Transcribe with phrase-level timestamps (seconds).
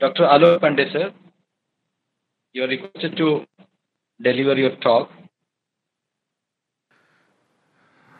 [0.00, 0.24] Dr.
[0.24, 1.12] Alok Pandey, sir,
[2.54, 3.44] you are requested to
[4.20, 5.10] deliver your talk.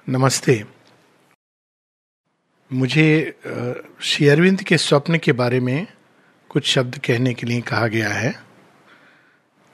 [0.08, 0.62] नमस्ते
[2.71, 3.06] मुझे
[4.02, 5.87] श्री अरविंद के स्वप्न के बारे में
[6.50, 8.34] कुछ शब्द कहने के लिए कहा गया है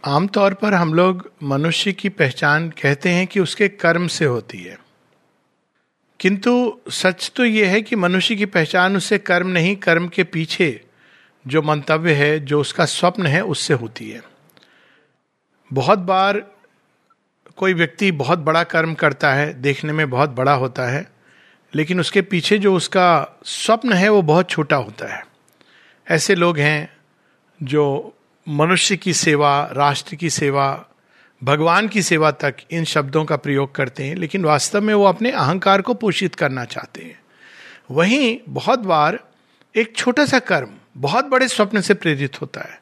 [0.05, 4.79] आमतौर पर हम लोग मनुष्य की पहचान कहते हैं कि उसके कर्म से होती है
[6.21, 6.53] किंतु
[6.93, 10.71] सच तो यह है कि मनुष्य की पहचान उससे कर्म नहीं कर्म के पीछे
[11.47, 14.23] जो मंतव्य है, जो उसका स्वप्न है, उससे होती है।
[15.73, 16.47] बहुत बार
[17.57, 21.12] कोई व्यक्ति बहुत बड़ा कर्म करता है, देखने में बहुत बड़ा होता है,
[21.75, 25.27] लेकिन उसके पीछे जो उसका स्वप्न है, वो बहुत छोटा होता है।
[26.11, 26.97] ऐसे लोग हैं
[27.62, 28.15] जो
[28.48, 30.87] मनुष्य की सेवा, राष्ट्र की सेवा,
[31.45, 35.31] भगवान की सेवा तक इन शब्दों का प्रयोग करते हैं, लेकिन वास्तव में वो अपने
[35.31, 37.20] अहंकार को पोषित करना चाहते हैं।
[37.91, 39.20] वहीं बहुत बार
[39.77, 42.80] एक छोटा सा कर्म बहुत बड़े स्वप्न से प्रेरित होता है।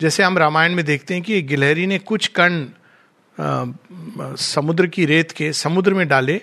[0.00, 2.66] जैसे हम रामायण में देखते हैं कि गिलहरी ने कुछ कण
[4.36, 6.40] समुद्र की रेत के समुद्र में डाले।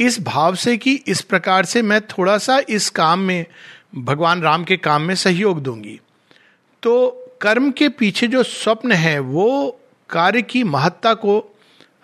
[0.00, 3.46] इस भाव से कि इस प्रकार से मैं थोड़ा सा इस काम में,
[3.94, 6.00] भगवान राम के काम में सहयोग दूँगी।
[6.82, 7.10] तो
[7.42, 11.56] कर्म के पीछे जो स्वप्न है, वो कार्य की महत्ता को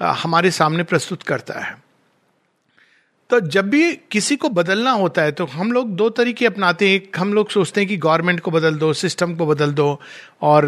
[0.03, 1.84] हमारे सामने प्रस्तुत करता है।
[3.35, 7.01] तो जब भी किसी को बदलना होता है तो हम लोग दो तरीके अपनाते हैं।
[7.17, 10.01] हम लोग सोचते हैं कि गवर्नमेंट को बदल दो सिस्टम को बदल दो,
[10.43, 10.67] और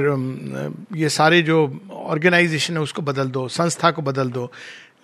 [0.96, 1.58] ये सारे जो
[1.92, 4.50] ऑर्गेनाइजेशन है, उसको बदल दो, संस्था को बदल दो।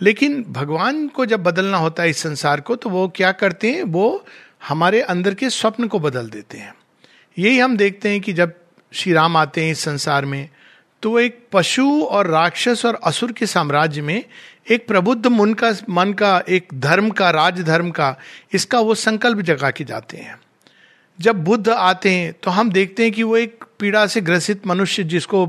[0.00, 3.82] लेकिन भगवान को जब बदलना होता है इस संसार को तो वो क्या करते हैं?
[3.82, 4.24] वो
[4.68, 6.74] हमारे अंदर के स्वप्न को बदल देते हैं।
[7.36, 8.52] यही हम देखते हैं कि जब
[8.92, 10.48] श्री राम आते हैं इस संसार में
[11.02, 14.24] तो एक पशु और राक्षस और असुर के साम्राज्य में
[14.66, 18.16] एक प्रबुद्ध मन का मन का, एक धर्म का राज धर्म का,
[18.52, 20.38] इसका वो संकल्प जगा के जाते हैं।
[21.18, 25.04] जब बुद्ध आते हैं तो हम देखते हैं कि वो एक पीड़ा से ग्रसित मनुष्य
[25.04, 25.46] जिसको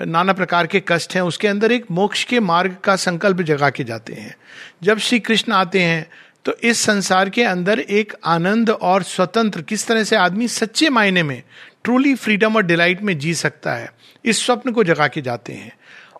[0.00, 3.84] नाना प्रकार के कष्ट हैं, उसके अंदर एक मोक्ष के मार्ग का संकल्प जगा के
[3.84, 4.34] जाते हैं।
[4.82, 6.06] जब श्री कृष्ण आते हैं
[6.44, 11.22] तो इस संसार के अंदर एक आनंद और स्वतंत्र, किस तरह से आदमी सच्चे मायने
[11.22, 11.42] में
[11.84, 13.90] ट्रूली फ्रीडम और डिलाइट में जी सकता है,
[14.24, 15.72] इस स्वप्न को जगा के जाते हैं।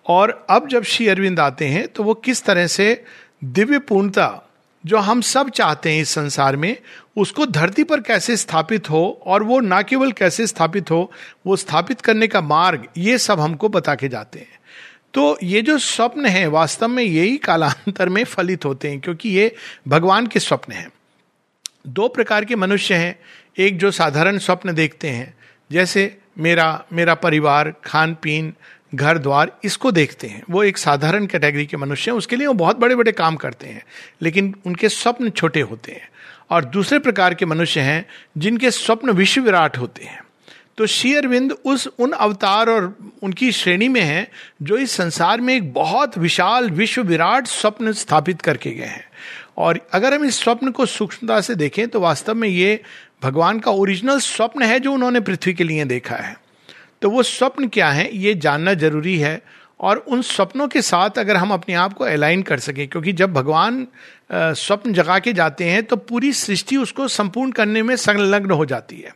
[0.06, 3.04] और अब जब श्री अरविंद आते हैं तो वो किस तरह से
[3.44, 4.40] दिव्य पूर्णता
[4.84, 6.76] जो हम सब चाहते हैं इस संसार में,
[7.16, 11.12] उसको धरती पर कैसे स्थापित हो और वो ना केवल कैसे स्थापित हो,
[11.46, 14.58] वो स्थापित करने का मार्ग, ये सब हमको बता के जाते हैं।
[15.14, 19.54] तो ये जो स्वप्न है, वास्तव में यही कालांतर में फलित होते हैं, क्योंकि ये
[19.88, 20.88] भगवान के स्वप्न हैं।
[21.86, 23.18] दो प्रकार के मनुष्य हैं,
[23.58, 25.34] एक जो साधारण स्वप्न देखते हैं,
[25.72, 28.54] जैसे मेरा मेरा परिवार खान पीन
[28.96, 32.54] घर द्वार इसको देखते हैं। वो एक साधारण कैटेगरी के मनुष्य हैं, उसके लिए वो
[32.54, 33.84] बहुत बड़े बड़े काम करते हैं,
[34.22, 36.08] लेकिन उनके स्वप्न छोटे होते हैं।
[36.50, 38.06] और दूसरे प्रकार के मनुष्य हैं,
[38.38, 40.24] जिनके स्वप्न विश्व विराट होते हैं।
[40.78, 44.30] तो शेयरविंद उस उन अवतार और उनकी श्रेणी में है,
[44.62, 49.04] जो इस संसार में एक बहुत विशाल विश्व विराट स्वप्न स्थापित करके गए हैं।
[49.56, 52.82] और अगर हम इस स्वप्न को सूक्ष्मता से देखें तो वास्तव में ये
[53.22, 56.43] भगवान का ओरिजिनल स्वप्न है, जो उन्होंने पृथ्वी के लिए देखा है।
[57.04, 59.40] तो वो स्वप्न क्या है, ये जानना ज़रूरी है।
[59.80, 63.32] और उन स्वप्नों के साथ अगर हम अपने आप को अलाइन कर सकें, क्योंकि जब
[63.32, 63.86] भगवान
[64.32, 68.96] स्वप्न जगा के जाते हैं तो पूरी सृष्टि उसको संपूर्ण करने में संलग्न हो जाती
[68.96, 69.12] है।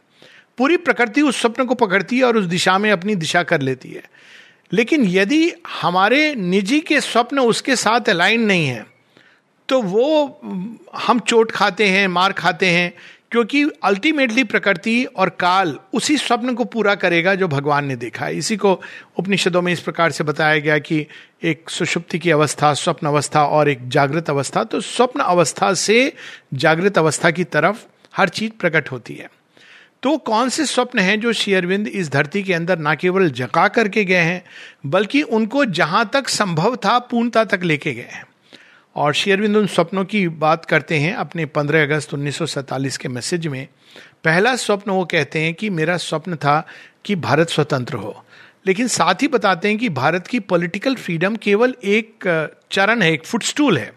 [0.58, 3.90] पूरी प्रकृति उस स्वप्न को पकड़ती है और उस दिशा में अपनी दिशा कर लेती
[3.90, 4.02] है।
[4.72, 8.86] लेकिन यदि हमारे निजी के स्वप्न उसके साथ अलाइन नहीं है
[9.68, 10.40] तो वो,
[10.96, 12.92] हम चोट खाते हैं, मार खाते हैं
[13.30, 18.36] क्योंकि अल्टीमेटली प्रकृति और काल उसी स्वप्न को पूरा करेगा जो भगवान ने देखा है।
[18.36, 18.80] इसी को
[19.18, 21.06] उपनिषदों में इस प्रकार से बताया गया कि
[21.42, 26.12] एक सुषुप्ति की अवस्था, स्वप्न अवस्था और एक जागृत अवस्था। तो स्वप्न अवस्था से
[26.54, 27.84] जागृत अवस्था की तरफ़
[28.16, 29.30] हर चीज़ प्रकट होती है।
[30.02, 34.04] तो कौन से स्वप्न हैं जो शेयरविंद इस धरती के अंदर ना केवल जगा करके
[34.04, 34.44] गए हैं,
[34.86, 38.24] बल्कि उनको जहाँ तक संभव था पूर्णता तक लेके गए हैं?
[38.98, 43.68] और शेयरविंद उन स्वप्नों की बात करते हैं अपने 15 अगस्त उन्नीस के मैसेज में।
[44.24, 46.66] पहला स्वप्न वो कहते हैं कि मेरा स्वप्न था
[47.04, 48.24] कि भारत स्वतंत्र हो।
[48.66, 52.24] लेकिन साथ ही बताते हैं कि भारत की पॉलिटिकल फ्रीडम केवल एक
[52.72, 53.92] चरण है, एक फुटस्टूल है।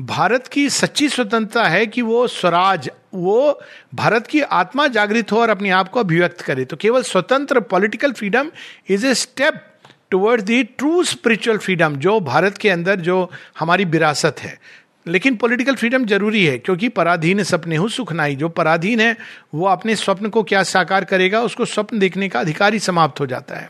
[0.00, 3.62] भारत की सच्ची स्वतंत्रता है कि वो स्वराज, वो
[3.94, 8.12] भारत की आत्मा जागृत हो और अपने आप को अभिव्यक्त करे। तो केवल स्वतंत्र political
[8.12, 8.50] freedom
[8.88, 9.68] is a step
[10.12, 14.58] towards the true spiritual freedom जो भारत के अंदर जो हमारी विरासत है।
[15.06, 19.16] लेकिन पॉलिटिकल फ्रीडम ज़रूरी है, क्योंकि पराधीन सपने हो, सुख नाई। जो पराधीन है,
[19.54, 23.26] वो अपने स्वप्न को क्या साकार करेगा, उसको स्वप्न देखने का अधिकार ही समाप्त हो
[23.26, 23.68] जाता है।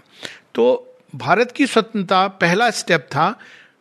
[0.55, 3.35] तो भारत की स्वतंत्रता पहला स्टेप था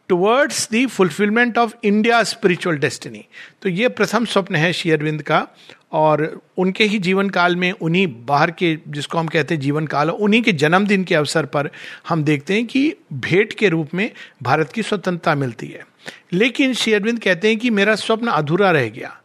[0.09, 3.25] towards the fulfilment of India spiritual destiny
[3.61, 5.47] तो ये प्रथम स्वप्न है शेयरविंद का।
[5.91, 10.09] और उनके ही जीवन काल में उन्हीं बाहर के, जिसको हम कहते हैं जीवन काल
[10.09, 11.69] उन्हीं के जन्मदिन के अवसर पर
[12.09, 14.11] हम देखते हैं कि भेंट के रूप में
[14.43, 15.87] भारत की स्वतंत्रता मिलती है।
[16.33, 19.17] लेकिन श्री अरविंद कहते हैं कि मेरा स्वप्न अधूरा रह गया।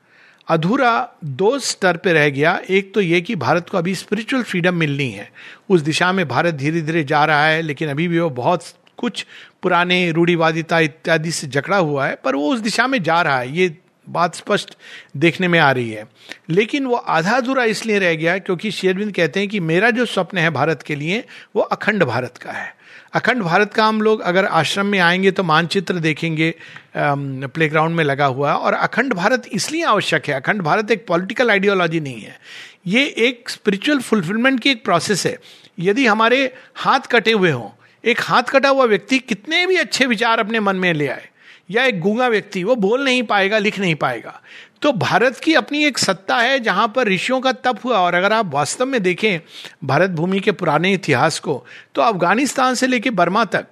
[0.49, 4.75] अधूरा दो स्तर पे रह गया। एक तो ये कि भारत को अभी स्पिरिचुअल फ्रीडम
[4.75, 5.33] मिलनी है।
[5.69, 8.65] उस दिशा में भारत धीरे धीरे जा रहा है, लेकिन अभी भी वो बहुत
[8.97, 9.27] कुछ
[9.63, 13.57] पुराने रूढ़िवादिता इत्यादि से जकड़ा हुआ है, पर वो उस दिशा में जा रहा है।
[13.57, 14.77] ये बात स्पष्ट
[15.17, 16.07] देखने में आ रही है।
[16.51, 20.39] लेकिन वो आधा अधूरा इसलिए रह गया क्योंकि शेरविंद कहते हैं कि मेरा जो स्वप्न
[20.39, 21.25] है भारत के लिए,
[21.57, 22.75] वो अखंड भारत का है।
[23.15, 26.55] अखंड भारत का हम लोग अगर आश्रम में आएँगे तो मानचित्र देखेंगे
[26.97, 31.51] प्ले ग्राउंड में लगा हुआ और अखंड भारत इसलिए आवश्यक है। अखंड भारत एक पॉलिटिकल
[31.51, 32.39] आइडियोलॉजी नहीं है।
[32.87, 35.39] ये एक स्पिरिचुअल फुलफिलमेंट की एक प्रोसेस है।
[35.79, 37.71] यदि हमारे हाथ कटे हुए हों,
[38.05, 41.29] एक हाथ कटा हुआ व्यक्ति कितने भी अच्छे विचार अपने मन में ले आए
[41.69, 44.41] या एक गूँगा व्यक्ति, वो बोल नहीं पाएगा, लिख नहीं पाएगा।
[44.83, 48.33] तो भारत की अपनी एक सत्ता है जहाँ पर ऋषियों का तप हुआ और अगर
[48.33, 49.41] आप वास्तव में देखें
[49.85, 51.65] भारत भूमि के पुराने इतिहास को
[51.95, 53.67] तो अफ़गानिस्तान से लेकर बर्मा तक,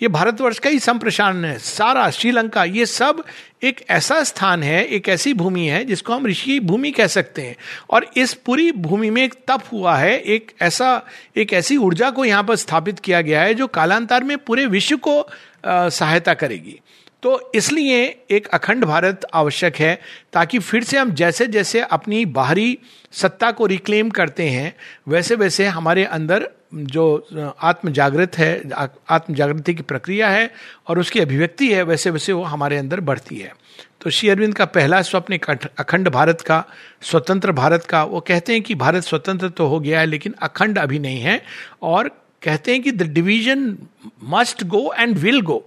[0.00, 3.22] ये भारतवर्ष का ही संप्रसारण है, सारा श्रीलंका, ये सब
[3.62, 7.56] एक ऐसा स्थान है, एक ऐसी भूमि है जिसको हम ऋषि भूमि कह सकते हैं।
[7.90, 11.02] और इस पूरी भूमि में एक तप हुआ है, एक ऐसा,
[11.36, 14.96] एक ऐसी ऊर्जा को यहाँ पर स्थापित किया गया है जो कालांतर में पूरे विश्व
[14.98, 15.26] को
[15.66, 16.80] सहायता करेगी।
[17.24, 18.00] तो इसलिए
[18.30, 19.98] एक अखंड भारत आवश्यक है
[20.32, 22.78] ताकि फिर से हम जैसे जैसे अपनी बाहरी
[23.12, 24.74] सत्ता को रिक्लेम करते हैं,
[25.08, 28.62] वैसे वैसे हमारे अंदर जो आत्म जागृत है
[29.08, 30.50] आत्म जागृति की प्रक्रिया है
[30.88, 33.52] और उसकी अभिव्यक्ति है, वैसे वैसे वो हमारे अंदर बढ़ती है।
[34.00, 35.38] तो श्री अरविंद का पहला स्वप्न
[35.78, 36.64] अखंड भारत का,
[37.02, 40.78] स्वतंत्र भारत का, वो कहते हैं कि भारत स्वतंत्र तो हो गया है लेकिन अखंड
[40.78, 41.42] अभी नहीं है
[41.82, 42.08] और
[42.42, 43.76] कहते हैं कि the division
[44.24, 45.64] must go and will go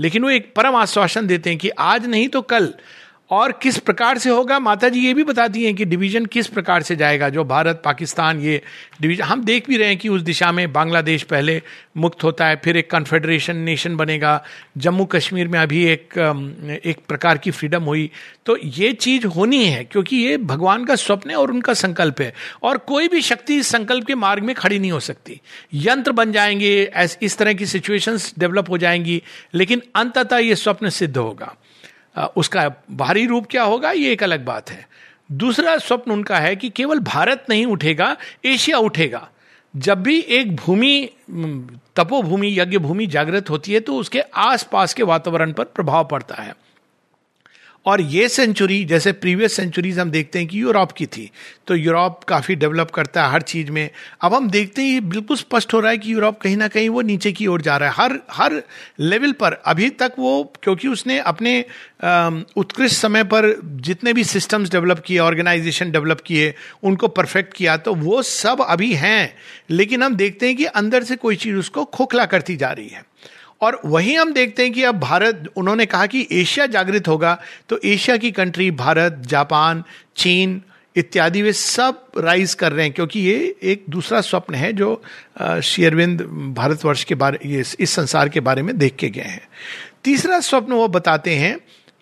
[0.00, 2.74] लेकिन वो एक परम आश्वासन देते हैं कि आज नहीं तो कल।
[3.30, 6.82] और किस प्रकार से होगा माता जी ये भी बताती हैं कि डिवीज़न किस प्रकार
[6.82, 8.60] से जाएगा, जो भारत, पाकिस्तान, ये
[9.00, 11.60] डिवीज़न, हम देख भी रहे हैं कि उस दिशा में बांग्लादेश पहले
[11.96, 14.42] मुक्त होता है, फिर एक कन्फेडरेशन नेशन बनेगा,
[14.76, 16.18] जम्मू कश्मीर में अभी एक
[16.84, 18.10] एक प्रकार की फ्रीडम हुई।
[18.46, 22.32] तो ये चीज़ होनी है, क्योंकि ये भगवान का स्वप्न है और उनका संकल्प है,
[22.62, 25.40] और कोई भी शक्ति इस संकल्प के मार्ग में खड़ी नहीं हो सकती।
[25.74, 26.90] यंत्र बन जाएँगे
[27.22, 29.22] इस तरह की सिचुएशंस डेवलप हो जाएँगी,
[29.54, 31.56] लेकिन अंततः ये स्वप्न सिद्ध होगा।
[32.16, 34.86] उसका बाहरी रूप क्या होगा, ये एक अलग बात है।
[35.30, 39.28] दूसरा स्वप्न उनका है कि केवल भारत नहीं उठेगा, एशिया उठेगा।
[39.74, 41.10] जब भी एक भूमि
[41.96, 46.54] तपोभूमि यज्ञ भूमि जागृत होती है तो उसके आसपास के वातावरण पर प्रभाव पड़ता है।
[47.86, 51.30] और ये सेंचुरी जैसे प्रीवियस सेंचुरीज हम देखते हैं कि यूरोप की थी
[51.66, 53.90] तो यूरोप काफ़ी डेवलप करता है हर चीज़ में।
[54.22, 57.00] अब हम देखते हैं बिल्कुल स्पष्ट हो रहा है कि यूरोप कहीं ना कहीं वो
[57.02, 58.62] नीचे की ओर जा रहा है। हर हर
[59.00, 61.64] लेवल पर, अभी तक वो, क्योंकि उसने अपने
[62.56, 67.94] उत्कृष्ट समय पर जितने भी सिस्टम्स डेवलप किए ऑर्गेनाइजेशन डेवलप किए, उनको परफेक्ट किया तो
[67.94, 69.34] वो सब अभी हैं।
[69.70, 73.04] लेकिन हम देखते हैं कि अंदर से कोई चीज़ उसको खोखला करती जा रही है।
[73.60, 77.78] और वहीं हम देखते हैं कि अब भारत, उन्होंने कहा कि एशिया जागृत होगा तो
[77.84, 79.84] एशिया की कंट्री भारत, जापान,
[80.16, 80.60] चीन
[80.96, 85.02] इत्यादि वे सब राइज कर रहे हैं, क्योंकि ये एक दूसरा स्वप्न है जो
[85.40, 86.22] शेयरविंद
[86.56, 89.48] भारतवर्ष के बारे, ये इस संसार के बारे में देख के गए हैं।
[90.04, 91.56] तीसरा स्वप्न वो बताते हैं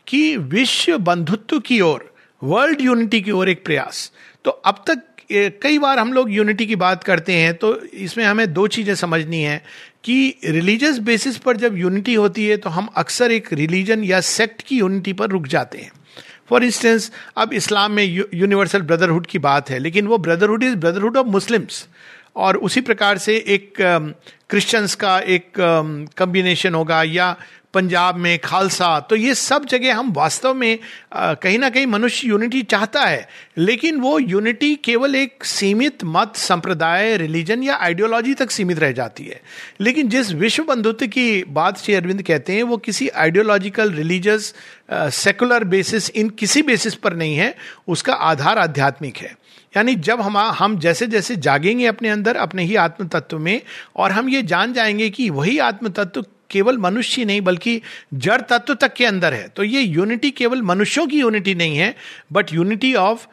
[0.06, 2.12] कि विश्व बंधुत्व की ओर
[2.43, 4.11] वर्ल्ड यूनिटी की ओर एक प्रयास।
[4.44, 5.04] तो अब तक
[5.62, 9.40] कई बार हम लोग यूनिटी की बात करते हैं तो इसमें हमें दो चीज़ें समझनी
[9.43, 9.62] है।
[10.05, 14.62] कि रिलीजियस बेसिस पर जब यूनिटी होती है तो हम अक्सर एक रिलीजन या सेक्ट
[14.62, 15.90] की यूनिटी पर रुक जाते हैं।
[16.49, 21.17] फॉर इंस्टेंस अब इस्लाम में यूनिवर्सल ब्रदरहुड की बात है लेकिन वो brotherhood is brotherhood
[21.17, 21.87] of Muslims
[22.37, 23.73] और उसी प्रकार से एक
[24.50, 25.52] क्रिश्चियंस um, का एक
[26.17, 27.37] कम्बिनेशन um, होगा या
[27.75, 30.78] पंजाब में, खालसा तो ये सब जगह हम वास्तव में
[31.14, 37.16] कहीं ना कहीं मनुष्य यूनिटी चाहता है। लेकिन वो यूनिटी केवल एक सीमित मत, संप्रदाय
[37.16, 39.40] रिलीजन या आइडियोलॉजी तक सीमित रह जाती है।
[39.80, 44.54] लेकिन जिस विश्व बंधुत्व की बात श्री अरविंद कहते हैं, वो किसी ideological religious
[44.92, 47.54] secular basis in किसी बेसिस पर नहीं है,
[47.88, 49.37] उसका आधार आध्यात्मिक है।
[49.76, 53.60] यानी जब हम हम जैसे जैसे जागेंगे अपने अंदर, अपने ही आत्म तत्व में,
[53.96, 57.81] और हम ये जान जाएँगे कि वही आत्म तत्व केवल मनुष्य नहीं, बल्कि
[58.14, 61.95] जड़ तत्व तक के अंदर है। तो ये यूनिटी केवल मनुष्यों की यूनिटी नहीं है
[62.33, 63.26] but unity of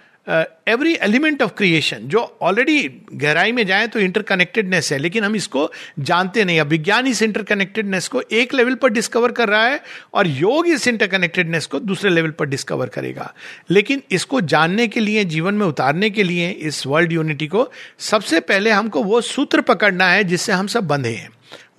[0.68, 2.82] every element of creation जो ऑलरेडी
[3.14, 5.70] गहराई में जाए तो इंटरकनेक्टेडनेस है, लेकिन हम इसको
[6.00, 9.82] जानते नहीं। अब विज्ञान इस इंटरकनेक्टेडनेस को एक लेवल पर डिस्कवर कर रहा है,
[10.14, 13.34] और योग इस इंटरकनेक्टेडनेस को दूसरे लेवल पर डिस्कवर करेगा।
[13.70, 18.40] लेकिन इसको जानने के लिए, जीवन में उतारने के लिए, इस वर्ल्ड यूनिटी को सबसे
[18.40, 21.30] पहले हमको वो सूत्र पकड़ना है, जिससे हम सब बंधे हैं।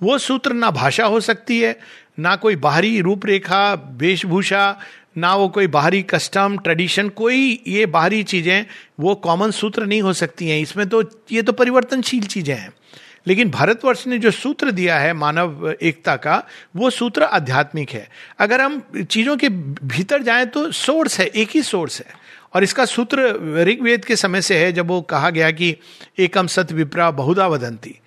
[0.03, 1.79] वो सूत्र ना भाषा हो सकती है,
[2.19, 4.79] ना कोई बाहरी रूपरेखा, वेशभूषा,
[5.17, 8.65] ना वो कोई बाहरी कस्टम ट्रेडिशन कोई ये बाहरी चीज़ें,
[8.99, 12.73] वो कॉमन सूत्र नहीं हो सकती हैं। इसमें तो ये तो परिवर्तनशील चीज़ें हैं।
[13.27, 16.43] लेकिन भारतवर्ष ने जो सूत्र दिया है मानव एकता का,
[16.75, 21.61] वो सूत्र आध्यात्मिक है। अगर हम चीज़ों के भीतर जाएँ तो सोर्स है, एक ही
[21.61, 22.05] सोर्स है।
[22.55, 23.19] और इसका सूत्र
[23.63, 25.77] ऋग्वेद के समय से है, जब वो कहा गया कि
[26.19, 27.99] एकम सत विप्रा बहुधा वदंती।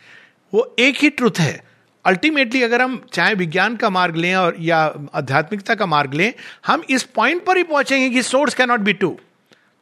[0.55, 1.70] वो एक ही ट्रुथ है।
[2.05, 4.79] अल्टीमेटली अगर हम चाहे विज्ञान का मार्ग लें और या
[5.15, 6.33] आध्यात्मिकता का मार्ग लें,
[6.67, 9.19] हम इस पॉइंट पर ही पहुँचेंगे कि सोर्स कैनॉट बी टू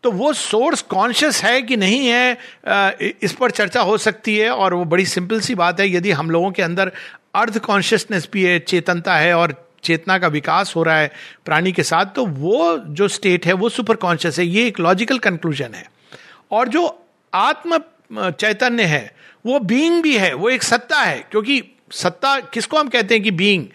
[0.04, 4.74] तो वो सोर्स कॉन्शियस है कि नहीं है इस पर चर्चा हो सकती है और
[4.74, 6.92] वो बड़ी सिंपल सी बात है, यदि हम लोगों के अंदर
[7.34, 11.10] अर्ध कॉन्शियसनेस भी है, चेतनता है और चेतना का विकास हो रहा है
[11.44, 15.18] प्राणी के साथ तो वो जो स्टेट है, वो सुपर कॉन्शियस है। ये एक लॉजिकल
[15.18, 15.84] कंक्लूजन है।
[16.50, 16.86] और जो
[17.32, 17.78] आत्म
[18.12, 23.14] चैतन्य है, वो बीइंग भी है, वो एक सत्ता है, क्योंकि सत्ता, किसको हम कहते
[23.14, 23.66] हैं कि बीइंग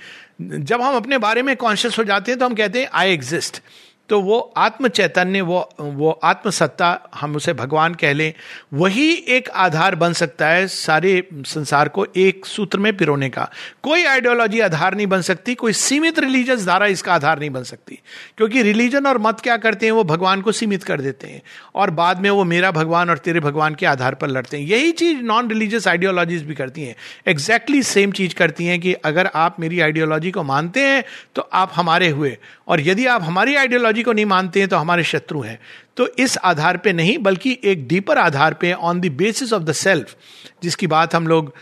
[0.42, 3.62] जब हम अपने बारे में कॉन्शियस हो जाते हैं तो हम कहते हैं आई एग्जिस्ट
[4.10, 8.34] तो वो आत्म चैतन्य वो वो आत्मसत्ता हम उसे भगवान कह लें,
[8.74, 13.50] वही एक आधार बन सकता है सारे संसार को एक सूत्र में पिरोने का।
[13.84, 18.00] कोई आइडियोलॉजी आधार नहीं बन सकती, कोई सीमित रिलीजियस धारा इसका आधार नहीं बन सकती।
[18.38, 21.42] क्योंकि रिलीजन और मत क्या करते हैं, वो भगवान को सीमित कर देते हैं।
[21.76, 24.92] और बाद में वो मेरा भगवान और तेरे भगवान के आधार पर लड़ते हैं। यही
[24.92, 26.96] चीज़ नॉन रिलीजियस आइडियोलॉजीज भी करती हैं।
[27.28, 31.04] एग्जैक्टली सेम चीज़ करती हैं कि अगर आप मेरी आइडियोलॉजी को मानते हैं
[31.36, 35.04] तो आप हमारे हुए। और यदि आप हमारी आइडियोलॉजी को नहीं मानते हैं तो हमारे
[35.04, 35.60] शत्रु हैं।
[35.98, 39.72] तो इस आधार पे नहीं बल्कि एक डीपर आधार पे on the basis of the
[39.72, 40.16] self
[40.64, 41.54] जिसकी बात हम लोग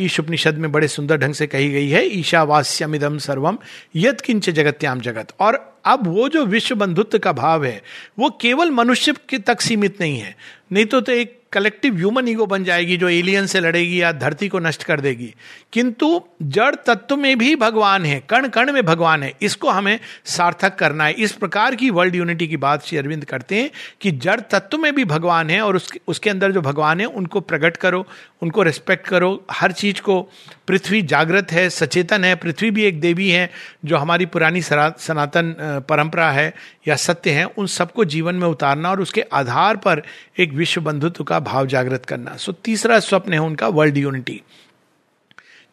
[0.00, 3.58] ईश उपनिषद में बड़े सुंदर ढंग से कही गई है ईशावास्यमिदम सर्वम
[3.96, 7.82] यद किंच जगत्याम जगत। और अब वो जो विश्व बंधुत्व का भाव है
[8.18, 10.36] वो केवल मनुष्य के तक सीमित नहीं है।
[10.72, 14.48] नहीं तो, तो एक कलेक्टिव ह्यूमन ईगो बन जाएगी जो एलियन से लड़ेगी या धरती
[14.48, 15.34] को नष्ट कर देगी।
[15.72, 20.74] किंतु जड़ तत्व में भी भगवान है, कण कण में भगवान है। इसको हमें सार्थक
[20.74, 24.40] करना है। इस प्रकार की वर्ल्ड यूनिटी की बात श्री अरविंद करते हैं कि जड़
[24.40, 28.06] तत्व में भी भगवान है और उसके उसके अंदर जो भगवान है, उनको प्रकट करो
[28.42, 30.20] उनको रिस्पेक्ट करो। हर चीज़ को,
[30.68, 33.50] पृथ्वी जागृत है, सचेतन है, पृथ्वी भी एक देवी है,
[33.84, 35.54] जो हमारी पुरानी सनातन
[35.88, 36.52] परंपरा है
[36.88, 40.02] या सत्य है, उन सबको जीवन में उतारना और उसके आधार पर
[40.38, 44.40] एक विश्व बंधुत्व का भाव जागृत करना। सो तीसरा स्वप्न है उनका वर्ल्ड यूनिटी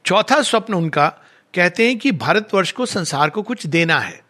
[0.06, 1.08] चौथा स्वप्न उनका,
[1.54, 4.22] कहते हैं कि भारतवर्ष को संसार को कुछ देना है।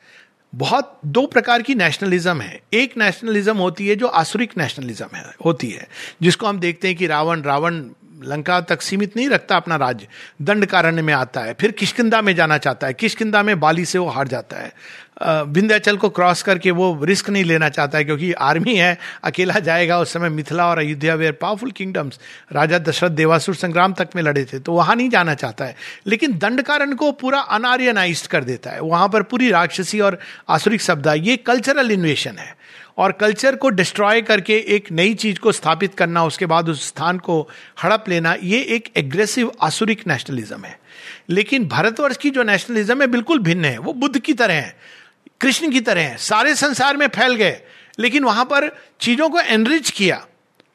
[0.53, 5.70] बहुत, दो प्रकार की नेशनलिज्म है। एक नेशनलिज्म होती है जो आसुरिक नेशनलिज्म है, होती
[5.70, 5.88] है,
[6.22, 7.84] जिसको हम देखते हैं कि रावण रावण
[8.24, 10.08] लंका तक सीमित नहीं रखता अपना राज्य।
[10.42, 13.98] दंड कारण्य में आता है। फिर किशकिंदा में जाना चाहता है। किशकिंदा में बाली से
[13.98, 14.72] वो हार जाता है।
[15.24, 20.00] विंध्याचल को क्रॉस करके वो रिस्क नहीं लेना चाहता है क्योंकि आर्मी है, अकेला जाएगा
[20.00, 22.20] उस समय मिथिला और अयोध्या वेयर पावरफुल किंगडम्स
[22.52, 25.76] राजा दशरथ, देवासुर, संग्राम तक में लड़े थे। तो वहाँ नहीं जाना चाहता है।
[26.08, 30.20] लेकिन दंडकारण को पूरा अनार्यनाइज कर देता है। वहाँ पर पूरी राक्षसी और
[30.50, 32.58] आसुरिक शब्द ये कल्चरल इन्वेशन है।
[32.98, 37.18] और कल्चर को डिस्ट्रॉय करके एक नई चीज़ को स्थापित करना, उसके बाद उस स्थान
[37.18, 37.50] को
[37.84, 40.80] हड़प लेना, ये एक एग्रेसिव आसुरिक नेशनलिज्म है।
[41.30, 44.75] लेकिन भारतवर्ष की जो नेशनलिज्म है बिल्कुल भिन्न है। वो बुद्ध की तरह है,
[45.42, 47.60] कृष्ण की तरह है, सारे संसार में फैल गए,
[48.00, 50.25] लेकिन वहाँ पर चीज़ों को एनरिच किया,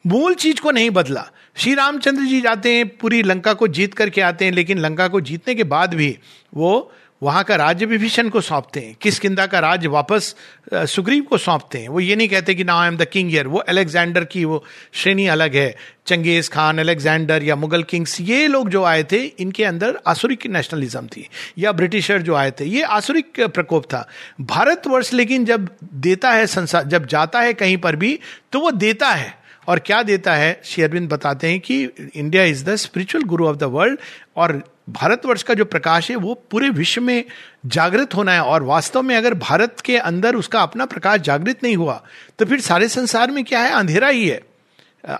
[0.07, 1.25] मूल चीज़ को नहीं बदला।
[1.57, 5.21] श्री रामचंद्र जी जाते हैं, पूरी लंका को जीत करके आते हैं, लेकिन लंका को
[5.21, 6.17] जीतने के बाद भी
[6.53, 6.91] वो
[7.23, 10.35] वहाँ का राज्य विभीषण को सौंपते हैं। किस किंदा का राज्य वापस
[10.73, 13.47] सुग्रीव को सौंपते हैं। वो ये नहीं कहते कि ना आई एम द किंग यर
[13.47, 14.63] वो अलेक्जेंडर की वो
[14.93, 15.75] श्रेणी अलग है।
[16.05, 21.07] चंगेज खान, अलेक्जेंडर या मुगल किंग्स, ये लोग जो आए थे, इनके अंदर आसुरिक नेशनलिज्म
[21.07, 24.07] थी। या ब्रिटिशर जो आए थे, ये आसुरिक प्रकोप था।
[24.41, 28.19] भारतवर्ष लेकिन जब देता है संसार जब जाता है कहीं पर भी
[28.51, 30.61] तो वो देता है। और क्या देता है?
[30.63, 31.83] श्री अरविंद बताते हैं कि
[32.15, 33.99] India is the spiritual guru of the world
[34.35, 37.23] और भारतवर्ष का जो प्रकाश है, वो पूरे विश्व में
[37.65, 41.75] जागृत होना है और वास्तव में अगर भारत के अंदर उसका अपना प्रकाश जागृत नहीं
[41.75, 42.03] हुआ
[42.39, 43.71] तो फिर सारे संसार में क्या है?
[43.71, 44.41] अंधेरा ही है।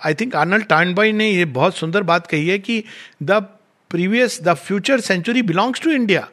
[0.05, 2.83] आई थिंक आर्नल्ड टाइनबॉय ने ये बहुत सुंदर बात कही है कि
[3.23, 3.31] the
[3.89, 6.27] previous the future century belongs to India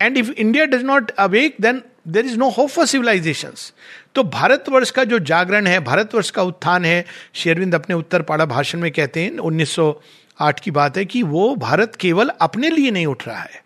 [0.00, 3.52] and if India does not awake then there is no hope for civilisation
[4.14, 8.80] तो भारतवर्ष का जो जागरण है, भारतवर्ष का उत्थान है शेरविंद अपने उत्तर पाड़ा भाषण
[8.80, 9.38] में कहते हैं
[10.40, 13.64] 1908 की बात है कि वो भारत केवल अपने लिए नहीं उठ रहा है,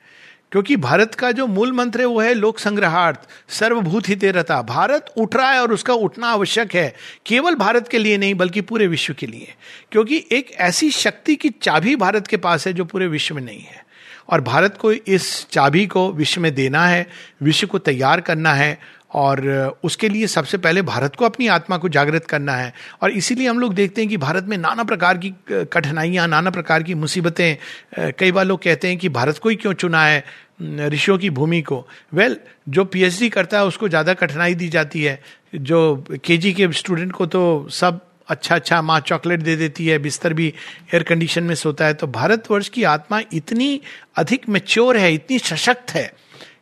[0.52, 5.12] क्योंकि भारत का जो मूल मंत्र है वो है लोक संग्रहार्थ सर्वभूत ही तेरता भारत
[5.16, 6.94] उठ रहा है और उसका उठना आवश्यक है,
[7.26, 9.54] केवल भारत के लिए नहीं, बल्कि पूरे विश्व के लिए।
[9.92, 13.60] क्योंकि एक ऐसी शक्ति की चाबी भारत के पास है जो पूरे विश्व में नहीं
[13.60, 13.84] है।
[14.28, 17.06] और भारत को इस चाबी को विश्व में देना है,
[17.42, 18.78] विश्व को तैयार करना है
[19.10, 19.40] और
[19.84, 23.58] उसके लिए सबसे पहले भारत को अपनी आत्मा को जागृत करना है। और इसीलिए हम
[23.58, 28.32] लोग देखते हैं कि भारत में नाना प्रकार की कठिनाइयाँ नाना प्रकार की मुसीबतें कई
[28.32, 30.24] बार लोग कहते हैं कि भारत को ही क्यों चुना है
[30.62, 35.02] ऋषियों की भूमि को। वेल well, जो पीएचडी करता है उसको ज़्यादा कठिनाई दी जाती
[35.02, 35.18] है।
[35.54, 40.32] जो केजी के स्टूडेंट को तो सब अच्छा अच्छा माँ चॉकलेट दे देती है बिस्तर
[40.32, 43.80] भी एयर कंडीशन में सोता है। तो भारतवर्ष की आत्मा इतनी
[44.16, 46.10] अधिक मेच्योर है इतनी सशक्त है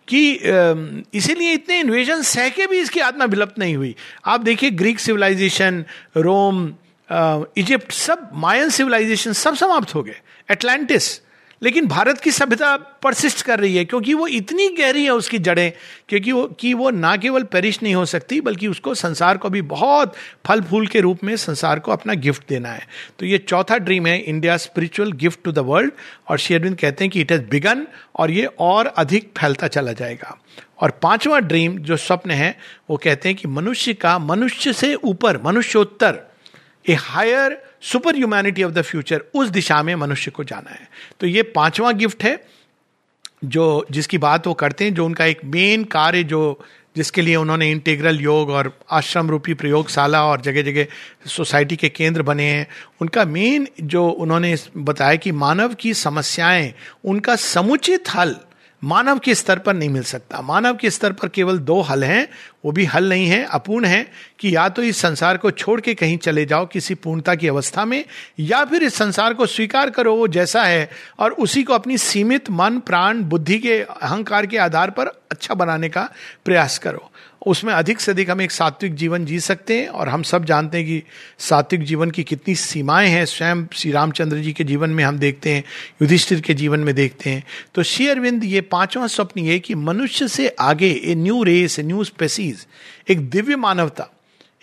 [0.08, 0.20] कि
[1.14, 5.84] इसीलिए इतने इन्वेजन सह के भी इसकी आत्मा विलुप्त नहीं हुई। आप देखिए ग्रीक सिविलाइजेशन
[6.16, 6.66] रोम
[7.58, 11.20] इजिप्ट सब मायन सिविलाइजेशन सब समाप्त हो गए। एटलांटिस
[11.62, 15.72] लेकिन भारत की सभ्यता परसिस्ट कर रही है, क्योंकि वो इतनी गहरी है उसकी जड़ें,
[16.08, 19.62] क्योंकि वो, कि वो ना केवल पेरिश नहीं हो सकती, बल्कि उसको संसार को भी
[19.62, 20.14] बहुत
[20.46, 22.86] फल फूल के रूप में संसार को अपना गिफ्ट देना है।
[23.18, 25.92] तो ये चौथा ड्रीम है India spiritual gift to the world
[26.28, 27.86] और शेरविंद कहते हैं कि इट हैज़ बिगन
[28.16, 30.38] और ये और अधिक फैलता चला जाएगा।
[30.80, 32.58] और पांचवा ड्रीम जो स्वप्न है,
[32.90, 36.27] वो कहते हैं कि मनुष्य का मनुष्य से ऊपर, मनुष्योत्तर
[36.88, 40.88] a higher super humanity of the future उस दिशा में मनुष्य को जाना है।
[41.20, 42.44] तो ये पांचवा गिफ्ट है,
[43.44, 46.60] जो जिसकी बात वो करते हैं, जो उनका एक मेन कार्य जो
[46.96, 50.86] जिसके लिए उन्होंने इंटीग्रल योग और आश्रम रूपी प्रयोगशाला और जगह जगह
[51.26, 52.66] सोसाइटी के केंद्र बने हैं।
[53.00, 58.36] उनका मेन जो उन्होंने बताया कि मानव की समस्याएँ, उनका समुचित हल
[58.82, 62.28] मानव के स्तर पर नहीं मिल सकता। मानव के स्तर पर केवल दो हल हैं,
[62.64, 64.06] वो भी हल नहीं है, अपूर्ण है
[64.38, 67.84] कि या तो इस संसार को छोड़ के कहीं चले जाओ किसी पूर्णता की अवस्था
[67.84, 68.04] में,
[68.40, 72.50] या फिर इस संसार को स्वीकार करो वो जैसा है और उसी को अपनी सीमित
[72.50, 76.08] मन, प्राण, बुद्धि के अहंकार के आधार पर अच्छा बनाने का
[76.44, 77.10] प्रयास करो।
[77.46, 80.78] उसमें अधिक से अधिक हम एक सात्विक जीवन जी सकते हैं और हम सब जानते
[80.78, 81.02] हैं कि
[81.38, 85.50] सात्विक जीवन की कितनी सीमाएँ हैं। स्वयं श्री रामचंद्र जी के जीवन में हम देखते
[85.50, 85.64] हैं,
[86.02, 90.28] युधिष्ठिर के जीवन में देखते हैं। तो श्री अरविंद, ये पांचवा स्वप्न ये कि मनुष्य
[90.28, 92.66] से आगे a new race, a new species,
[93.08, 94.08] एक दिव्य मानवता,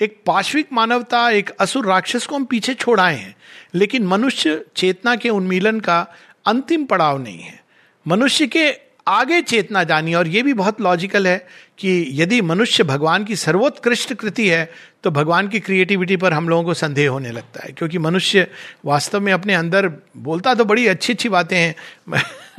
[0.01, 3.35] एक पाश्विक मानवता, एक असुर राक्षस को हम पीछे छोड़ाए हैं।
[3.73, 6.07] लेकिन मनुष्य चेतना के उन्मीलन का
[6.45, 7.63] अंतिम पड़ाव नहीं है।
[8.07, 11.47] मनुष्य के आगे चेतना जानी, और ये भी बहुत लॉजिकल है
[11.77, 14.71] कि यदि मनुष्य भगवान की सर्वोत्कृष्ट कृति है
[15.03, 18.47] तो भगवान की क्रिएटिविटी पर हम लोगों को संदेह होने लगता है। क्योंकि मनुष्य
[18.85, 21.75] वास्तव में अपने अंदर बोलता तो बड़ी अच्छी अच्छी बातें हैं,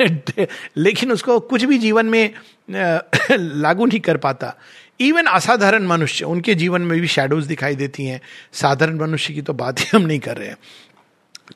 [0.76, 2.30] लेकिन उसको कुछ भी जीवन में
[3.32, 4.54] लागू नहीं कर पाता।
[5.00, 8.20] इवन असाधारण मनुष्य, उनके जीवन में भी शेडोज दिखाई देती हैं।
[8.52, 10.56] साधारण मनुष्य की तो बात ही हम नहीं कर रहे हैं।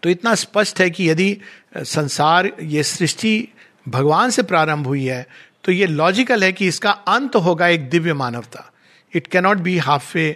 [0.03, 1.39] तो इतना स्पष्ट है कि यदि
[1.77, 3.49] संसार, ये सृष्टि
[3.87, 5.27] भगवान से प्रारंभ हुई है
[5.65, 8.71] तो ये लॉजिकल है कि इसका अंत होगा एक दिव्य मानवता।
[9.13, 10.29] It cannot be half way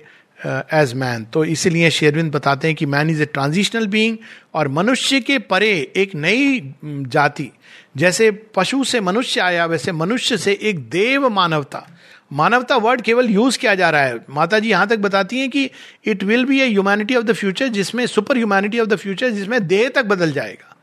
[0.75, 4.17] as man तो इसीलिए शेरविंद बताते हैं कि man is a transitional being
[4.55, 7.51] और मनुष्य के परे एक नई जाति।
[7.97, 11.87] जैसे पशु से मनुष्य आया, वैसे मनुष्य से एक देव मानवता।
[12.33, 15.71] मानवता वर्ड केवल यूज़ किया जा रहा है। माता जी यहाँ तक बताती हैं कि
[16.05, 19.67] it will be a humanity of the future जिसमें super humanity of the future जिसमें
[19.67, 20.77] देह तक बदल जाएगा।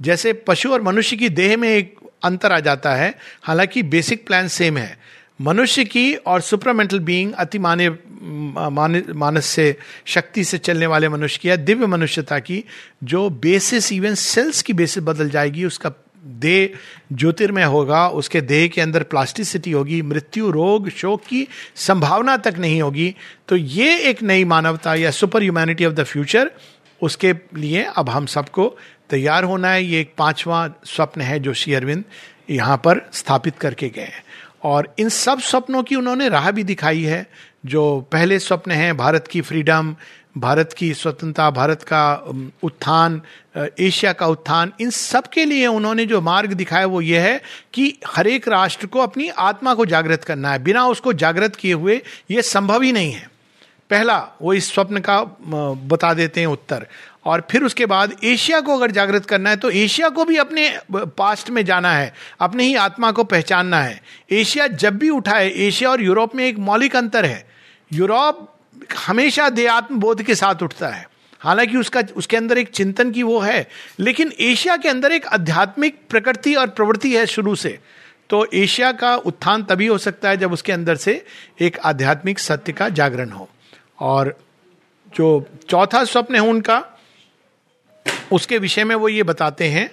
[0.00, 4.48] जैसे पशु और मनुष्य की देह में एक अंतर आ जाता है। हालाँकि बेसिक प्लान
[4.48, 4.98] सेम है।
[5.40, 7.88] मनुष्य की और सुपरमेंटल बीइंग अति माने
[9.14, 12.64] मानस से, शक्ति से चलने वाले मनुष्य की या दिव्य मनुष्यता की,
[13.04, 15.92] जो बेसिस इवन सेल्स की बेसिस बदल जाएगी, उसका
[16.24, 16.70] देह
[17.12, 22.82] ज्योतिर्मय होगा, उसके देह के अंदर प्लास्टिसिटी होगी, मृत्यु, रोग, शोक की संभावना तक नहीं
[22.82, 23.14] होगी।
[23.48, 26.50] तो ये एक नई मानवता या super humanity of the future
[27.02, 28.76] उसके लिए अब हम सबको
[29.10, 32.04] तैयार होना है, ये एक पांचवा स्वप्न है जो श्री अरविंद,
[32.50, 34.22] यहाँ पर स्थापित करके गए हैं।
[34.64, 37.26] और इन सब स्वप्नों की उन्होंने राह भी दिखाई है,
[37.66, 39.94] जो पहले स्वप्न है, भारत की फ्रीडम
[40.38, 42.02] भारत की स्वतंत्रता, भारत का
[42.62, 43.20] उत्थान
[43.56, 47.40] एशिया का उत्थान, इन सब के लिए उन्होंने जो मार्ग दिखाया वो ये है
[47.74, 51.72] कि हर एक राष्ट्र को अपनी आत्मा को जागृत करना है। बिना उसको जागृत किए
[51.72, 53.28] हुए ये संभव ही नहीं है।
[53.90, 55.22] पहला, वो इस स्वप्न का
[55.86, 56.86] बता देते हैं उत्तर।
[57.24, 60.78] और फिर उसके बाद एशिया को अगर जागृत करना है तो एशिया को भी अपने
[60.92, 65.90] पास्ट में जाना है, अपने ही आत्मा को पहचानना है। एशिया जब भी उठाए एशिया
[65.90, 67.48] और यूरोप में एक मौलिक अंतर है।
[67.92, 68.46] यूरोप
[69.06, 71.08] हमेशा देहात्म बोध के साथ उठता है।
[71.40, 75.98] हालाँकि उसका, उसके अंदर एक चिंतन की वो है, लेकिन एशिया के अंदर एक आध्यात्मिक
[76.10, 77.78] प्रकृति और प्रवृत्ति है शुरू से।
[78.30, 81.24] तो एशिया का उत्थान तभी हो सकता है जब उसके अंदर से
[81.60, 83.48] एक आध्यात्मिक सत्य का जागरण हो।
[84.00, 84.38] और
[85.14, 86.84] जो चौथा स्वप्न है उनका
[88.32, 89.88] उसके विषय में वो ये बताते हैं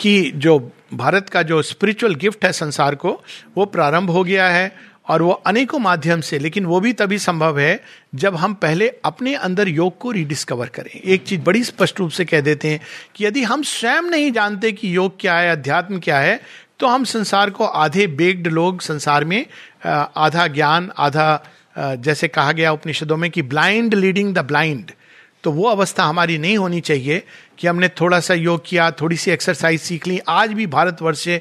[0.00, 0.58] कि जो
[0.94, 3.20] भारत का जो स्पिरिचुअल गिफ्ट है संसार को,
[3.56, 4.72] वो प्रारंभ हो गया है
[5.08, 7.80] और वो अनेकों माध्यम से, लेकिन वो भी तभी संभव है
[8.14, 12.24] जब हम पहले अपने अंदर योग को रिडिस्कवर करें। एक चीज़ बड़ी स्पष्ट रूप से
[12.24, 12.80] कह देते हैं
[13.14, 16.40] कि यदि हम स्वयं नहीं जानते कि योग क्या है, अध्यात्म क्या है
[16.80, 19.44] तो हम संसार को आधे बेग्ड लोग, संसार में
[19.86, 21.44] आधा ज्ञान, आधा
[21.78, 24.90] जैसे कहा गया उपनिषदों में कि ब्लाइंड लीडिंग द ब्लाइंड।
[25.44, 27.22] तो वो अवस्था हमारी नहीं होनी चाहिए
[27.58, 31.40] कि हमने थोड़ा सा योग किया, थोड़ी सी एक्सरसाइज सीख ली। आज भी भारतवर्ष से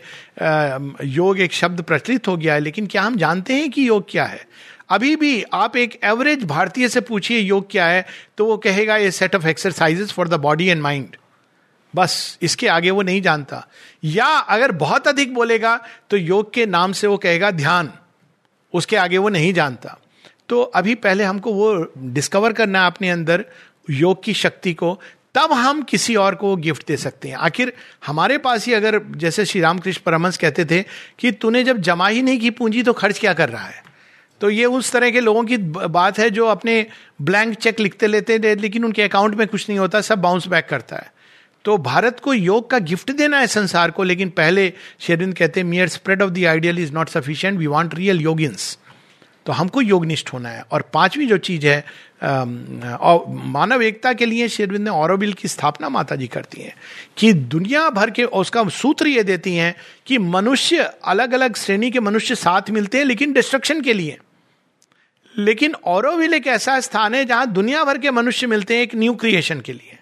[1.06, 4.26] योग एक शब्द प्रचलित हो गया है, लेकिन क्या हम जानते हैं कि योग क्या
[4.26, 4.46] है?
[4.90, 8.06] अभी भी आप एक एवरेज भारतीय से पूछिए योग क्या है
[8.38, 11.16] तो वो कहेगा, ये set of exercises for the body and mind
[11.94, 13.66] बस, इसके आगे वो नहीं जानता।
[14.04, 17.92] या अगर बहुत अधिक बोलेगा तो योग के नाम से वो कहेगा, ध्यान.
[18.74, 19.98] उसके आगे वो नहीं जानता।
[20.50, 23.46] तो अभी पहले हमको वो डिस्कवर करना है अपने अंदर।
[23.90, 25.02] योग की शक्ति को,
[25.36, 27.74] तब हम किसी और को गिफ्ट दे सकते हैं। आखिर
[28.06, 30.84] हमारे पास ही अगर, जैसे श्री रामकृष्ण परमंश कहते थे
[31.20, 33.84] कि तूने जब जमा ही नहीं की पूंजी तो खर्च क्या कर रहा है?
[34.42, 36.86] तो ये उस तरह के लोगों की बात है जो अपने
[37.22, 40.68] ब्लैंक चेक लिखते लेते हैं, लेकिन उनके अकाउंट में कुछ नहीं होता, सब बाउंस बैक
[40.70, 41.12] करता है।
[41.66, 45.68] तो भारत को योग का गिफ्ट देना है संसार को, लेकिन पहले शेरविंद कहते हैं
[45.68, 48.78] mere spread of the ideal is not sufficient we want real yogins
[49.46, 51.86] तो हमको योगनिष्ठ होना है। और पांचवी जो चीज़ है
[52.24, 56.76] और मानव एकता के लिए शेरविंद ने औरबिल की स्थापना माता जी करती हैं
[57.18, 62.00] कि दुनिया भर के उसका सूत्र ये देती हैं कि मनुष्य अलग अलग श्रेणी के
[62.00, 64.18] मनुष्य साथ मिलते हैं, लेकिन डिस्ट्रक्शन के लिए।
[65.38, 69.14] लेकिन औरविल एक ऐसा स्थान है जहाँ दुनिया भर के मनुष्य मिलते हैं एक न्यू
[69.14, 69.98] क्रिएशन के लिए।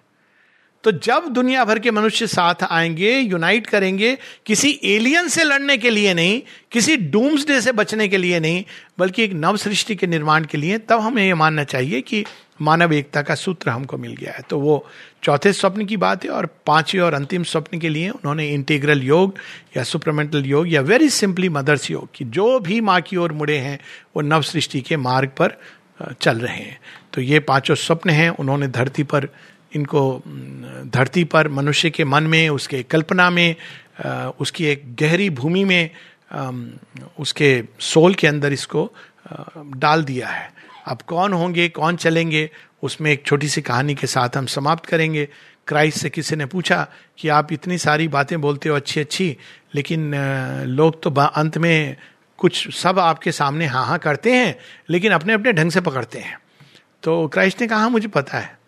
[0.83, 5.89] तो जब दुनिया भर के मनुष्य साथ आएँगे यूनाइट करेंगे, किसी एलियन से लड़ने के
[5.89, 6.41] लिए नहीं,
[6.71, 8.63] किसी डूम्स डे से बचने के लिए नहीं,
[8.99, 12.25] बल्कि एक नव सृष्टि के निर्माण के लिए, तब हमें यह मानना चाहिए कि
[12.61, 14.87] मानव एकता का सूत्र हमको मिल गया है। तो वो
[15.23, 19.35] चौथे स्वप्न की बात है और पाँचवें और अंतिम स्वप्न के लिए उन्होंने इंटीग्रल योग
[19.77, 23.57] या सुप्रमेंटल योग या वेरी सिंपली मदर्स योग की जो भी माँ की ओर मुड़े
[23.57, 23.79] हैं,
[24.15, 25.57] वो नव सृष्टि के मार्ग पर
[26.21, 26.79] चल रहे हैं।
[27.13, 29.27] तो ये पाँचों स्वप्न हैं, उन्होंने धरती पर
[29.75, 30.21] इनको
[30.87, 33.55] धरती पर मनुष्य के मन में उसके कल्पना में
[34.39, 35.89] उसकी एक गहरी भूमि में
[37.19, 38.91] उसके सोल के अंदर इसको
[39.77, 40.51] डाल दिया है।
[40.87, 42.49] अब कौन होंगे कौन चलेंगे
[42.83, 45.27] उसमें एक छोटी सी कहानी के साथ हम समाप्त करेंगे।
[45.67, 49.37] क्राइस्ट से किसी ने पूछा कि आप इतनी सारी बातें बोलते हो अच्छी अच्छी
[49.75, 50.11] लेकिन
[50.67, 51.95] लोग तो अंत में
[52.39, 54.55] कुछ सब आपके सामने हाँ हाँ करते हैं
[54.89, 56.37] लेकिन अपने अपने ढंग से पकड़ते हैं।
[57.03, 58.60] तो क्राइस्ट ने कहा हाँ, मुझे पता है।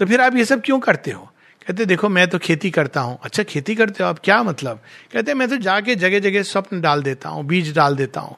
[0.00, 1.30] तो फिर आप ये सब क्यों करते हो?
[1.66, 4.08] कहते, देखो, मैं तो खेती करता हूँ। अच्छा खेती करते हो?
[4.08, 4.80] आप क्या मतलब?
[5.12, 8.36] कहते, मैं तो जाके जगह जगह स्वप्न डाल देता हूँ, बीज डाल देता हूँ।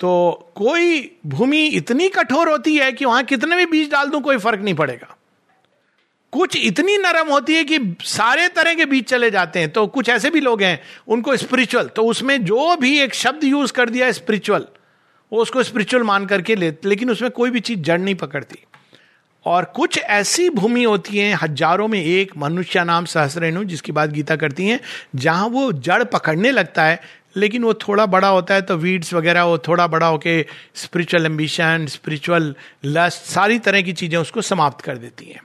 [0.00, 4.38] तो कोई भूमि इतनी कठोर होती है कि वहाँ कितने भी बीज डाल दूँ, कोई
[4.38, 5.16] फ़र्क नहीं पड़ेगा।
[6.32, 10.08] कुछ इतनी नरम होती है कि सारे तरह के बीज चले जाते हैं। तो कुछ
[10.08, 14.12] ऐसे भी लोग हैं, उनको स्पिरिचुअल तो उसमें जो भी एक शब्द यूज़ कर दिया
[14.12, 14.66] स्पिरिचुअल
[15.32, 18.64] वो उसको स्पिरिचुअल मान करके ले, लेकिन उसमें कोई भी चीज़ जड़ नहीं पकड़ती।
[19.46, 24.36] और कुछ ऐसी भूमि होती है, हज़ारों में एक मनुष्य नाम सहस्रेणु जिसकी बात गीता
[24.36, 24.80] करती हैं,
[25.16, 27.00] जहाँ वो जड़ पकड़ने लगता है,
[27.36, 31.86] लेकिन वो थोड़ा बड़ा होता है तो वीड्स वगैरह, वो थोड़ा बड़ा होके स्पिरिचुअल एम्बिशन
[31.88, 32.54] स्पिरिचुअल
[32.86, 35.40] लस्ट सारी तरह की चीज़ें उसको समाप्त कर देती हैं।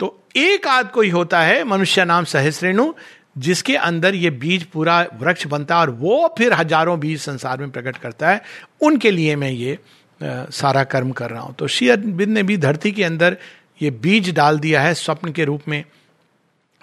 [0.00, 2.92] तो एक आध कोई होता है, मनुष्य नाम सहस्रेणु
[3.38, 7.70] जिसके अंदर ये बीज पूरा वृक्ष बनता है और वो फिर हज़ारों बीज संसार में
[7.70, 8.42] प्रकट करता है।
[8.80, 9.78] उनके लिए मैं ये
[10.22, 13.36] सारा कर्म कर रहा हूँ। तो श्री अरविंद ने भी धरती के अंदर
[13.82, 15.84] ये बीज डाल दिया है स्वप्न के रूप में।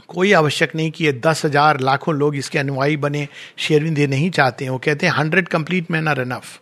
[0.10, 4.30] कोई आवश्यक नहीं कि ये दस हज़ार लाखों लोग इसके अनुयायी बने। शेरविंद ये नहीं
[4.32, 6.60] चाहते हैं। वो कहते हैं, hundred complete man are enough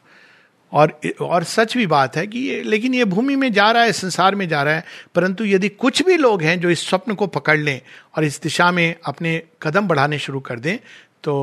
[0.72, 3.92] और और सच भी बात है कि ये, लेकिन ये भूमि में जा रहा है,
[3.94, 4.84] संसार में जा रहा है।
[5.16, 7.80] परंतु यदि कुछ भी लोग हैं जो इस स्वप्न को पकड़ लें
[8.16, 10.78] और इस दिशा में अपने कदम बढ़ाने शुरू कर दें
[11.26, 11.34] तो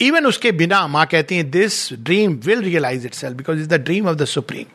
[0.00, 4.08] इवन उसके बिना माँ कहती हैं this dream will realise itself because is the dream
[4.08, 4.66] of the supreme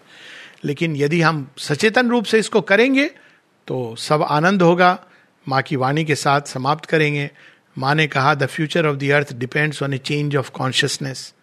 [0.65, 3.05] लेकिन यदि हम सचेतन रूप से इसको करेंगे
[3.67, 4.97] तो सब आनंद होगा।
[5.47, 7.29] माँ की वाणी के साथ समाप्त करेंगे।
[7.77, 11.33] माँ ने कहा the future of the earth depends on a change of consciousness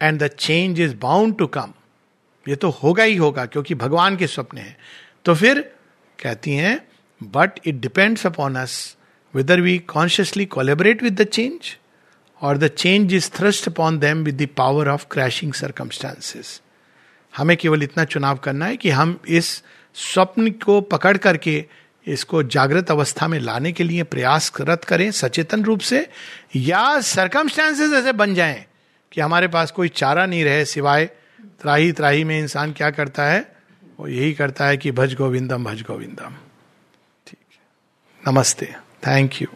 [0.00, 1.72] and the change is bound to come
[2.46, 4.76] ये तो होगा ही होगा, क्योंकि भगवान के स्वप्न हैं।
[5.24, 5.60] तो फिर
[6.18, 6.80] कहती हैं
[7.20, 8.95] but it depends upon us
[9.36, 11.78] whether we consciously collaborate with the change
[12.42, 16.62] or the change is thrust upon them with the power of crashing circumstances.
[17.36, 19.62] हमें केवल इतना चुनाव करना है कि हम इस
[19.94, 21.64] स्वप्न को पकड़ करके
[22.06, 26.10] इसको जागृत अवस्था में लाने के लिए प्रयासरत करें सचेतन रूप से
[26.56, 28.64] या सरकमस्टांसेस ऐसे बन जाएँ
[29.12, 31.06] कि हमारे पास कोई चारा नहीं रहे सिवाय
[31.42, 33.56] त्राही त्राही में इंसान क्या करता है?
[34.00, 36.34] वो यही करता है कि भज गोविंदम भज गोविंदम।
[37.26, 37.38] ठीक
[38.28, 39.48] नमस्ते। Thank you.